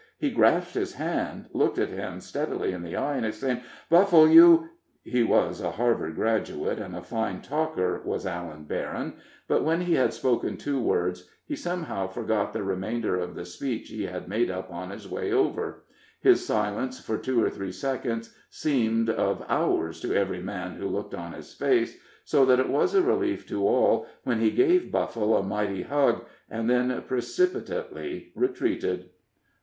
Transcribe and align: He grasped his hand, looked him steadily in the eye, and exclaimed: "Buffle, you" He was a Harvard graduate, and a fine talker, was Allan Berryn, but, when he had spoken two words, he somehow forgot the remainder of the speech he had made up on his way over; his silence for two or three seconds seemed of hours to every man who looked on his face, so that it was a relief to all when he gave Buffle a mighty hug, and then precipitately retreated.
He 0.17 0.31
grasped 0.31 0.73
his 0.73 0.93
hand, 0.95 1.45
looked 1.53 1.77
him 1.77 2.19
steadily 2.21 2.71
in 2.71 2.81
the 2.81 2.95
eye, 2.95 3.17
and 3.17 3.23
exclaimed: 3.27 3.61
"Buffle, 3.87 4.27
you" 4.27 4.69
He 5.03 5.21
was 5.21 5.61
a 5.61 5.69
Harvard 5.69 6.15
graduate, 6.15 6.79
and 6.79 6.95
a 6.95 7.03
fine 7.03 7.43
talker, 7.43 8.01
was 8.03 8.25
Allan 8.25 8.63
Berryn, 8.65 9.13
but, 9.47 9.63
when 9.63 9.81
he 9.81 9.93
had 9.93 10.11
spoken 10.11 10.57
two 10.57 10.81
words, 10.81 11.29
he 11.45 11.55
somehow 11.55 12.07
forgot 12.07 12.51
the 12.51 12.63
remainder 12.63 13.19
of 13.19 13.35
the 13.35 13.45
speech 13.45 13.89
he 13.89 14.01
had 14.07 14.27
made 14.27 14.49
up 14.49 14.71
on 14.71 14.89
his 14.89 15.07
way 15.07 15.31
over; 15.31 15.83
his 16.19 16.43
silence 16.43 16.99
for 16.99 17.19
two 17.19 17.43
or 17.43 17.51
three 17.51 17.71
seconds 17.71 18.35
seemed 18.49 19.07
of 19.07 19.45
hours 19.49 19.99
to 19.99 20.15
every 20.15 20.41
man 20.41 20.71
who 20.77 20.87
looked 20.87 21.13
on 21.13 21.31
his 21.33 21.53
face, 21.53 21.99
so 22.25 22.43
that 22.43 22.59
it 22.59 22.69
was 22.69 22.95
a 22.95 23.03
relief 23.03 23.45
to 23.45 23.67
all 23.67 24.07
when 24.23 24.39
he 24.39 24.49
gave 24.49 24.91
Buffle 24.91 25.37
a 25.37 25.43
mighty 25.43 25.83
hug, 25.83 26.25
and 26.49 26.67
then 26.67 27.03
precipitately 27.03 28.31
retreated. 28.33 29.11